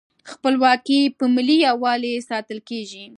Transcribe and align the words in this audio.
خپلواکي 0.31 0.99
په 1.17 1.25
ملي 1.35 1.57
یووالي 1.67 2.13
ساتل 2.29 2.59
کیږي. 2.69 3.05